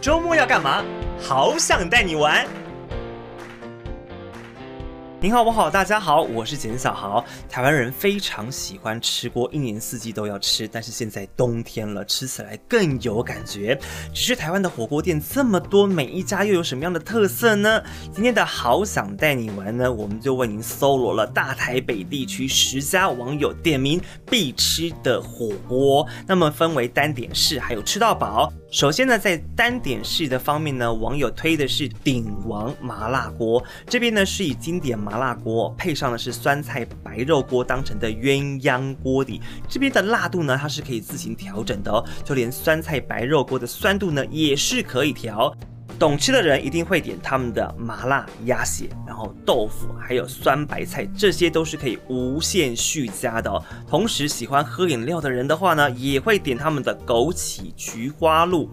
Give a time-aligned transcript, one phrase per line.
[0.00, 0.82] 周末要干嘛？
[1.20, 2.46] 好想带你玩。
[5.22, 7.22] 您好，我好，大家好，我是简小豪。
[7.46, 13.78] 台湾人非常喜欢吃锅，一年四季都要吃，但是现在冬天了，吃起来更有感觉。
[14.14, 17.82] 只是台湾的火锅店这么多，每一家又有什么样的特色呢？
[18.10, 24.00] 今天的好想带你玩呢，我们就为您搜罗了大台北地区十家网友点名
[24.30, 28.50] 必吃的火锅，那么分为单点式，还有吃到饱。
[28.70, 45.52] 首先呢，在单点式的方面呢，网友推的是鼎王麻辣锅，这边呢是以经典麻麻辣锅配上的是酸菜白肉锅当成的鸳鸯锅底，这边的辣度呢，它是可以自行调整的哦，就连酸菜白肉锅的酸度呢也是可以调。
[45.98, 53.62] 懂吃的人一定会点他们的麻辣鸭血，然后豆腐，还有酸白菜，这些都是可以无限续加的。
[53.88, 58.70] 同时喜欢喝饮料的人的话呢，也会点他们的枸杞菊花露。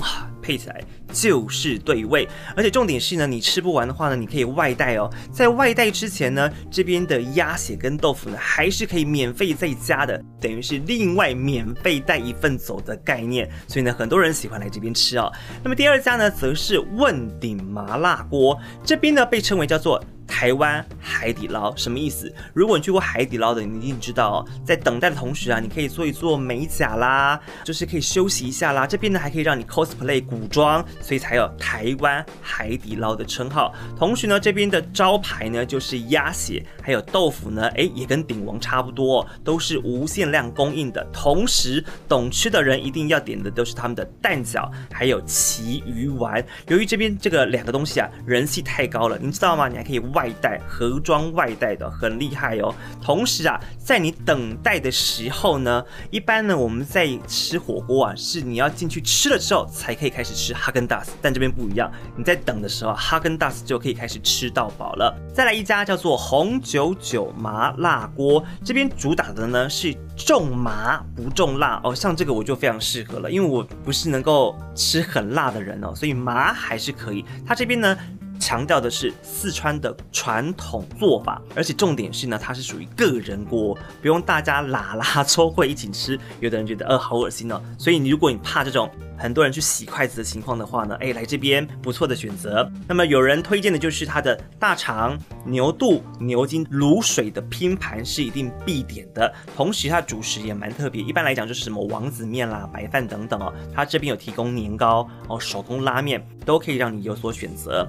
[0.00, 0.80] 哇，配起来
[1.12, 5.10] 就是对味，而且重点是呢，你吃不完的话呢，你可以外带哦。
[5.32, 13.48] 在外带之前呢，这边的鸭血跟豆腐呢，还是可以免费再加的，等于是另外免费带一份走的概念。
[13.66, 15.32] 所以呢，很多人喜欢来这边吃哦。
[15.62, 20.02] 那么第二家呢，则是问鼎麻辣锅，这边呢被称为叫做。
[20.30, 22.32] 台湾海底捞什么意思？
[22.54, 28.86] 如果你去过海底捞的，你一定知道，在等待的同时啊，你可以做一做美甲啦，就是可以休息一下啦。
[28.86, 33.74] 这边呢还可以让你 cosplay 古装，所以才有台湾海底捞的称号。
[33.98, 41.04] 同时呢，这边的招牌呢就是鸭血，还有豆腐呢，哎，也跟鼎王差不多，都是无限量供应的。
[41.12, 46.42] 同时，懂吃的人一定要点的都是他们的蛋饺，还有旗鱼丸。
[46.68, 49.66] 由于这边这个两个东西啊，人气太高了，您知道吗？
[49.68, 50.19] 你还可以外。
[50.20, 52.74] 外带盒装外带的很厉害哦。
[53.00, 65.16] 同时啊，在你等待的时候呢，一般呢我们在吃火锅啊，是你要进去吃了之后才可以开始吃哈根达斯，但这边不一样，你在等的时候，哈根达斯就可以开始吃到饱了。
[65.32, 77.24] 再来一家叫做红九九麻辣锅，这边主打的呢是重麻不重辣哦，像这个我就非常适合了，因为我不是能够吃很辣的人哦，所以麻还是可以。
[77.46, 77.96] 它这边呢。
[78.40, 86.18] 强调的是四川的传统做法，而且重点是呢，它是属于个人锅，不用大家拉拉抽会一起吃。
[86.40, 92.68] 有的人觉得呃好恶心哦，所以你如果你怕这种很多人去洗筷子的情况的话呢，哎，来这边不错的选择。
[92.88, 107.86] 那么有人推荐的就是它的大肠、牛肚、牛筋、卤水的拼盘是一定必点的，同时它主食也蛮特别，一般来讲就是什么王子面啦、白饭等等哦，它这边有提供年糕哦、手工拉面，都可以让你有所选择。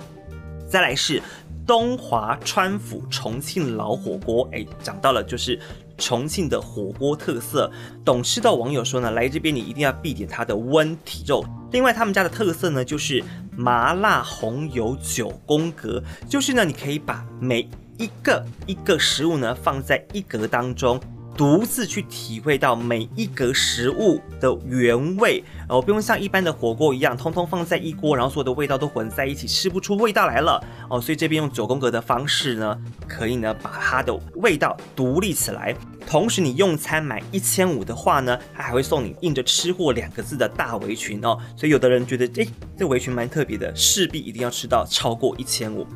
[0.71, 1.21] 再来是
[1.67, 5.59] 东华川府重庆老火锅，哎，讲到了就是
[5.97, 7.69] 重庆的火锅特色。
[8.05, 11.45] 懂吃的网友说呢，来这边你一定要必点它的温体肉。
[11.73, 13.21] 另外，他们家的特色呢，就是
[13.57, 20.97] 麻辣红油九宫格，就是呢，你可以把每一个一个食物呢放在一格当中。
[21.35, 31.01] 独自去体会到每一格食物的原味哦，不用像一般的火锅一样，通通放在一锅，然后所有的味道都混在一起，吃不出味道来了哦。
[31.01, 32.77] 所以这边用九宫格的方式呢，
[33.07, 35.75] 可以呢把它的味道独立起来。
[36.05, 41.37] 同时，你用餐满一千五的话呢，它还会送你印着“吃货”两个字的大围裙哦。
[41.55, 45.87] 所以有的人觉得，诶，这围裙蛮特别的，势必一定要吃到超过一千五。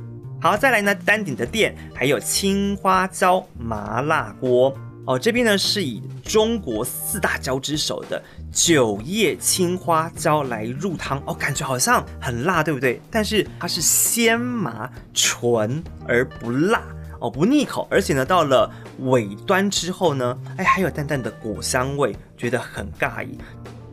[0.42, 4.74] 好，再来呢，单顶的店还有青花椒麻辣锅。
[5.06, 8.22] 哦，这边呢是以中国四大椒之首的
[8.52, 13.00] 九叶青花椒来入汤，哦，感觉好像很辣，对不对？
[13.12, 16.82] 但是它是鲜麻纯而不辣，
[17.20, 23.38] 哦，不腻口，而且呢，到了尾端之后呢，哎，还有淡淡的果香味，觉得很尬意。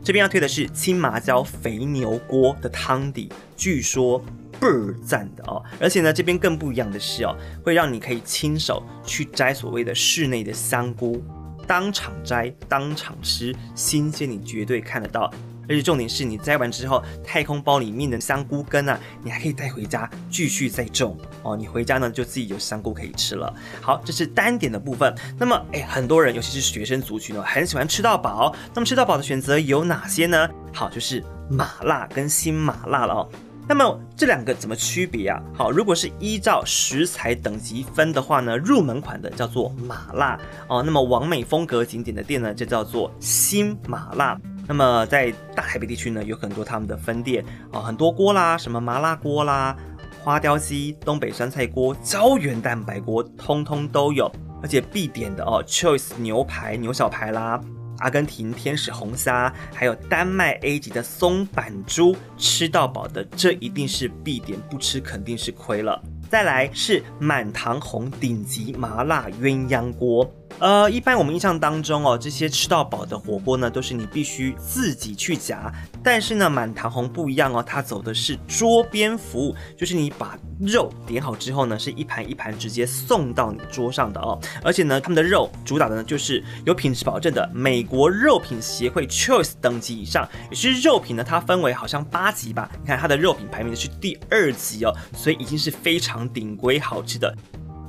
[0.03, 4.19] 这边要推的是青麻椒肥牛锅的汤底，据说。
[4.63, 7.35] 倍儿赞的哦，而且呢，这边更不一样的是哦，
[7.65, 11.21] 会让你可以亲手去摘所谓的室内的香菇，
[11.67, 15.29] 当场摘，当场吃，新鲜你绝对看得到。
[15.65, 21.55] 而且重点是你摘完之后，太空包里面的香菇根啊，你还可以带回家继续再种哦。
[21.55, 23.53] 你回家呢就自己有香菇可以吃了。
[23.81, 25.13] 好，这是单点的部分。
[25.37, 28.53] 那么，哎，很多人尤其是学生族群呢，很喜欢吃到饱。
[28.73, 30.49] 那么吃到饱的选择有哪些呢？
[30.73, 33.29] 好，就是麻辣跟辛麻辣了哦。
[33.67, 35.41] 那么这两个怎么区别啊？
[35.53, 40.37] 好，如果是依照食材等级分的话呢，入门款的叫做麻辣
[40.67, 40.83] 哦。
[40.83, 44.39] 那么完美风格景点的店呢，就叫做新麻辣。
[44.67, 49.75] 那么在大台北地区呢，有很多他们的分店哦，很多锅啦，什么麻辣锅啦、
[50.23, 54.31] 花雕鸡、东北酸菜锅、胶原蛋白锅，通通都有。
[54.61, 57.59] 而且必点的哦，Choice 牛排、牛小排啦。
[57.99, 66.01] 阿根廷天使红虾，还有丹麦 A 级的松板猪，吃到饱的，这一定是必点，不吃肯定是亏了。
[66.29, 70.27] 再来是满堂红顶级麻辣鸳鸯锅。
[70.59, 75.69] 呃，一般我们印象当中哦，这些吃到饱的火锅呢，都是你必须自己去夹。
[76.01, 84.39] 但是呢，满堂红不一样哦，它走的是桌边服务，就是你把肉点好之后呢，是一盘一盘直接送到你桌上的哦。
[84.63, 90.25] 而且呢，他们的肉主打的呢，就是有品质保证的美国肉品协会 Choice 等级以上。
[90.49, 92.71] 也是肉品呢，它分为好像八级吧？
[92.79, 97.35] 你看它的肉品排名是第二级哦，所以已经是非常顶规好吃的。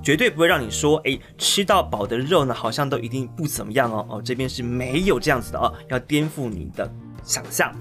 [0.04, 4.06] 绝对不会让你说，哎，吃到饱的肉呢，好像都一定不怎么样哦。
[4.10, 6.88] 哦，这边是没有这样子的哦，要颠覆你的
[7.24, 7.74] 想象。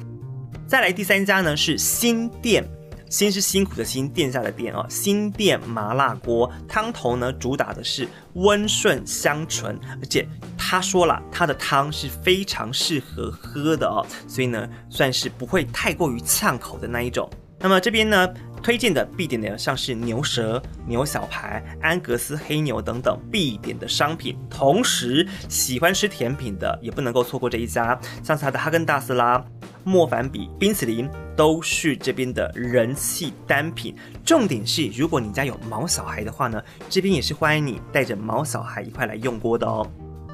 [0.66, 2.64] 再来第三家呢是新店，
[3.10, 4.86] 新是辛苦的辛，店下的店哦。
[4.90, 10.26] 新店麻辣锅汤头呢，主打的是温顺香醇，而且
[10.58, 17.30] 他说了，他的汤是非常适合喝的哦，所以呢，算是不会太过于呛口的那一种。
[17.60, 18.28] 那么这边呢，
[18.64, 24.38] 推荐的必点的像是牛舌、牛小排、安格斯黑牛等等必点的商品。
[24.50, 29.44] 同时，喜欢吃甜品的也不能够错过这一家，像是它的哈根达斯啦、
[29.84, 33.94] 莫凡比冰淇淋都是这边的人气单品。
[34.24, 39.86] 重点是，如果你家有毛小孩的话呢，这边也是欢迎你带着毛小孩一块来用锅的哦。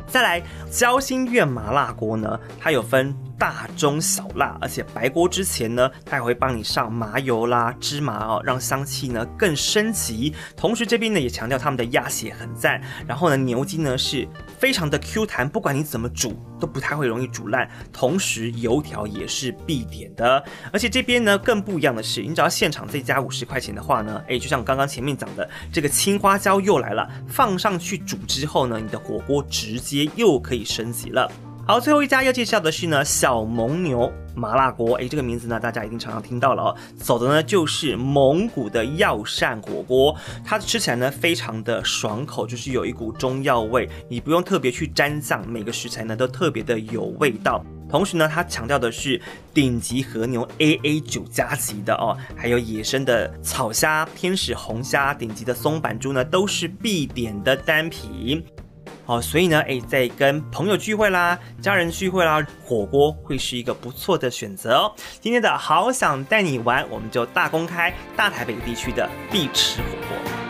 [0.05, 10.35] 再来，交心苑麻辣锅呢，它有分大、中、小辣，而且白锅之前呢，它还会帮你上麻油啦、芝麻哦，让香气呢更升级。
[10.55, 14.27] 同时这边呢也强调他们的鸭血很赞，然后呢牛筋呢是
[14.59, 17.67] 非常的 Q 弹，不管你怎么煮都不太会容易煮烂。
[17.93, 20.43] 同时油条也是必点的，
[20.73, 30.09] 而且这边呢更不一样的是，你只要现场再加五十块钱的话呢，哎，就像刚刚前面讲的，这个青花椒又来了，放上去煮之后呢，你的火锅直接。
[30.15, 31.31] 又可以升级了。
[31.69, 34.95] 好，最后一家要介绍的是呢，小蒙牛麻辣锅。
[34.95, 36.75] 哎，这个名字呢，大家一定常常听到了哦。
[36.97, 47.63] 走的呢就是蒙古的药膳火锅，它吃起来呢非常的爽口，就是有一股中药味，你不用特别去沾酱，每个食材呢都特别的有味道。
[47.87, 49.21] 同时呢，它强调的是
[49.53, 58.43] 顶级和牛 AA 九加级的哦，还有野生的草虾、天使红虾、顶级的松阪猪呢，都是必点的单品。
[59.09, 64.93] 哦，所以呢，诶，在跟朋友聚会啦、家人聚会啦，火锅会是一个不错的选择哦。
[65.19, 70.48] 今天的好想带你玩，我们就大公开大台北地区的必吃火锅。